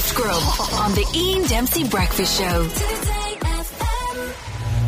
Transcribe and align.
Gift 0.00 0.14
Grub 0.14 0.42
on 0.80 0.92
the 0.92 1.06
Ian 1.14 1.46
Dempsey 1.46 1.86
Breakfast 1.86 2.40
Show. 2.40 2.66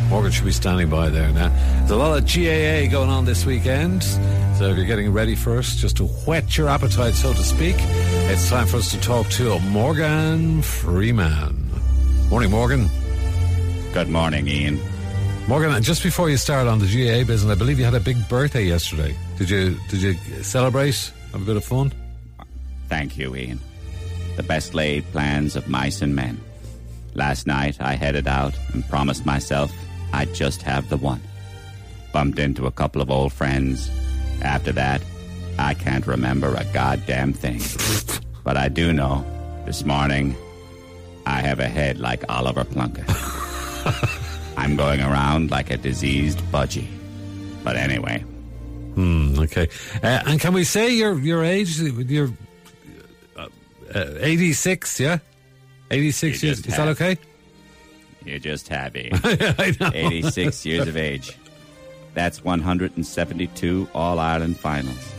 Morgan 0.09 0.31
should 0.31 0.45
be 0.45 0.51
standing 0.51 0.89
by 0.89 1.09
there 1.09 1.31
now. 1.31 1.49
There's 1.77 1.91
a 1.91 1.95
lot 1.95 2.17
of 2.17 2.25
GAA 2.25 2.91
going 2.91 3.11
on 3.11 3.23
this 3.23 3.45
weekend. 3.45 4.01
So 4.57 4.69
if 4.69 4.75
you're 4.75 4.87
getting 4.87 5.13
ready 5.13 5.35
for 5.35 5.59
us, 5.59 5.75
just 5.75 5.97
to 5.97 6.05
whet 6.25 6.57
your 6.57 6.67
appetite, 6.67 7.13
so 7.13 7.31
to 7.31 7.43
speak, 7.43 7.75
it's 7.77 8.49
time 8.49 8.65
for 8.65 8.77
us 8.77 8.89
to 8.89 8.99
talk 9.01 9.27
to 9.37 9.59
Morgan 9.59 10.63
Freeman. 10.63 11.69
Morning, 12.31 12.49
Morgan. 12.49 12.89
Good 13.93 14.09
morning, 14.09 14.47
Ian. 14.47 14.79
Morgan, 15.47 15.83
just 15.83 16.01
before 16.01 16.31
you 16.31 16.37
start 16.37 16.65
on 16.65 16.79
the 16.79 16.87
GAA 16.87 17.23
business, 17.23 17.51
I 17.51 17.55
believe 17.55 17.77
you 17.77 17.85
had 17.85 17.93
a 17.93 17.99
big 17.99 18.17
birthday 18.29 18.63
yesterday. 18.63 19.15
Did 19.37 19.51
you 19.51 19.77
did 19.89 20.01
you 20.01 20.13
celebrate? 20.41 21.13
Have 21.33 21.43
a 21.43 21.45
bit 21.45 21.55
of 21.55 21.63
fun? 21.63 21.93
Thank 22.89 23.15
you, 23.15 23.35
Ian. 23.35 23.59
The 24.35 24.43
best 24.43 24.73
laid 24.73 25.03
plans 25.11 25.55
of 25.55 25.67
mice 25.67 26.01
and 26.01 26.15
men. 26.15 26.39
Last 27.13 27.45
night 27.47 27.77
I 27.79 27.93
headed 27.95 28.27
out 28.27 28.57
and 28.73 28.87
promised 28.89 29.25
myself 29.25 29.71
I'd 30.13 30.33
just 30.33 30.61
have 30.61 30.89
the 30.89 30.97
one. 30.97 31.21
Bumped 32.11 32.39
into 32.39 32.67
a 32.67 32.71
couple 32.71 33.01
of 33.01 33.09
old 33.09 33.33
friends. 33.33 33.89
After 34.41 34.71
that, 34.73 35.01
I 35.57 35.73
can't 35.73 36.05
remember 36.05 36.53
a 36.55 36.65
goddamn 36.73 37.33
thing. 37.33 37.61
but 38.43 38.55
I 38.57 38.69
do 38.69 38.93
know, 38.93 39.25
this 39.65 39.83
morning, 39.83 40.35
I 41.25 41.41
have 41.41 41.59
a 41.59 41.67
head 41.67 41.97
like 41.99 42.23
Oliver 42.29 42.63
Plunkett. 42.63 43.05
I'm 44.57 44.75
going 44.75 45.01
around 45.01 45.49
like 45.51 45.71
a 45.71 45.77
diseased 45.77 46.39
budgie. 46.51 46.87
But 47.63 47.75
anyway, 47.75 48.23
Hmm, 48.95 49.39
okay. 49.39 49.69
Uh, 50.03 50.21
and 50.27 50.39
can 50.39 50.53
we 50.53 50.63
say 50.63 50.93
your 50.93 51.17
your 51.19 51.43
age? 51.43 51.79
You're 51.79 52.29
uh, 53.93 53.99
uh, 53.99 54.17
86, 54.19 54.99
yeah? 54.99 55.19
86 55.91 56.41
You 56.41 56.47
years. 56.47 56.59
Is 56.59 56.77
that 56.77 56.87
okay? 56.89 57.17
You're 58.25 58.39
just 58.39 58.67
happy. 58.67 59.11
Ian. 59.13 59.19
I 59.23 59.75
know. 59.79 59.91
86 59.93 60.65
years 60.65 60.87
of 60.87 60.97
age. 60.97 61.37
That's 62.13 62.43
172 62.43 63.89
All 63.93 64.19
Ireland 64.19 64.57
finals. 64.59 65.13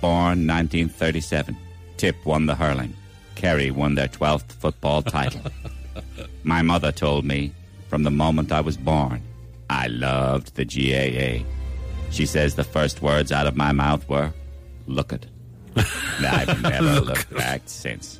Born 0.00 0.46
1937. 0.46 1.56
Tip 1.96 2.16
won 2.24 2.46
the 2.46 2.54
hurling. 2.54 2.94
Kerry 3.34 3.70
won 3.70 3.94
their 3.94 4.08
12th 4.08 4.52
football 4.52 5.02
title. 5.02 5.42
My 6.44 6.62
mother 6.62 6.92
told 6.92 7.24
me 7.24 7.52
from 7.88 8.04
the 8.04 8.10
moment 8.10 8.52
I 8.52 8.60
was 8.60 8.76
born, 8.76 9.22
I 9.68 9.88
loved 9.88 10.54
the 10.56 10.64
GAA. 10.64 11.44
She 12.10 12.26
says 12.26 12.54
the 12.54 12.64
first 12.64 13.02
words 13.02 13.30
out 13.32 13.46
of 13.46 13.56
my 13.56 13.72
mouth 13.72 14.08
were, 14.08 14.32
look 14.86 15.12
it. 15.12 15.26
I've 16.20 16.62
never 16.62 17.00
looked 17.00 17.32
back 17.34 17.62
since. 17.66 18.18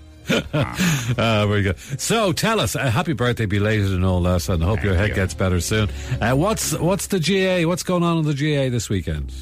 Ah, 0.54 1.44
very 1.48 1.62
good. 1.62 1.78
So 1.78 2.32
tell 2.32 2.60
us, 2.60 2.76
uh, 2.76 2.90
happy 2.90 3.12
birthday 3.12 3.46
belated 3.46 3.92
and 3.92 4.04
all 4.04 4.22
that, 4.22 4.48
and 4.48 4.62
hope 4.62 4.82
your 4.84 4.94
head 4.94 5.08
you. 5.10 5.14
gets 5.14 5.34
better 5.34 5.60
soon. 5.60 5.88
Uh, 6.20 6.34
what's 6.34 6.72
what's 6.78 7.08
the 7.08 7.18
GAA? 7.18 7.66
What's 7.68 7.82
going 7.82 8.02
on 8.02 8.18
in 8.18 8.24
the 8.24 8.34
GAA 8.34 8.70
this 8.70 8.88
weekend? 8.88 9.32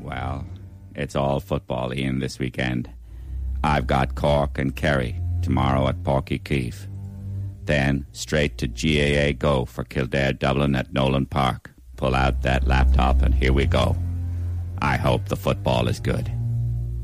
Well, 0.00 0.44
it's 0.94 1.14
all 1.14 1.40
football, 1.40 1.94
Ian, 1.94 2.18
this 2.18 2.38
weekend. 2.38 2.90
I've 3.62 3.86
got 3.86 4.14
Cork 4.14 4.58
and 4.58 4.74
Kerry 4.74 5.20
tomorrow 5.42 5.86
at 5.88 6.02
Porky 6.02 6.38
Keefe. 6.38 6.88
Then 7.64 8.06
straight 8.12 8.58
to 8.58 8.66
GAA 8.66 9.32
Go 9.38 9.64
for 9.64 9.84
Kildare 9.84 10.32
Dublin 10.32 10.74
at 10.74 10.92
Nowlan 10.92 11.26
Park. 11.26 11.70
Pull 11.96 12.14
out 12.14 12.42
that 12.42 12.66
laptop 12.66 13.22
and 13.22 13.34
here 13.34 13.52
we 13.52 13.66
go. 13.66 13.94
I 14.82 14.96
hope 14.96 15.28
the 15.28 15.36
football 15.36 15.86
is 15.86 16.00
good. 16.00 16.32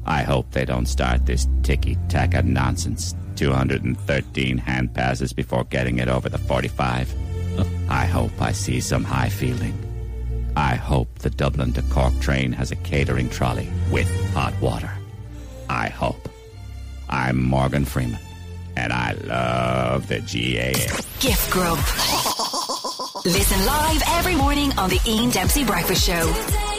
I 0.06 0.22
hope 0.22 0.52
they 0.52 0.64
don't 0.64 0.86
start 0.86 1.26
this 1.26 1.48
ticky 1.62 1.98
tacky 2.08 2.40
nonsense. 2.42 3.14
213 3.34 4.56
hand 4.56 4.94
passes 4.94 5.32
before 5.32 5.64
getting 5.64 5.98
it 5.98 6.08
over 6.08 6.28
the 6.28 6.38
45. 6.38 7.12
I 7.90 8.06
hope 8.06 8.30
I 8.40 8.52
see 8.52 8.80
some 8.80 9.04
high 9.04 9.28
fielding. 9.28 9.76
I 10.56 10.76
hope 10.76 11.19
the 11.19 11.31
Dublin 11.31 11.72
to 11.75 11.82
Cork 11.82 12.19
train 12.20 12.53
has 12.53 12.70
a 12.70 12.76
catering 12.76 13.28
trolley 13.28 13.69
with 13.91 14.08
hot 14.32 14.58
water. 14.60 14.91
I 15.69 15.88
hope. 15.88 16.28
I'm 17.08 17.42
Morgan 17.42 17.84
Freeman, 17.84 18.20
and 18.76 18.92
I 18.92 19.12
love 19.12 20.08
the 20.08 20.20
GAA. 20.20 20.72
Gift 21.20 21.50
Grub. 21.50 21.78
Listen 23.25 23.66
live 23.66 24.02
every 24.08 24.36
morning 24.36 24.72
on 24.78 24.88
the 24.88 25.00
Ian 25.06 25.31
Dempsey 25.31 25.64
Breakfast 25.64 26.06
Show. 26.06 26.75